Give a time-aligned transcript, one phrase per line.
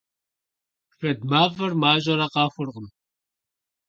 [0.95, 2.87] Шэд мафӀэр мащӀэрэ къэхъуркъым.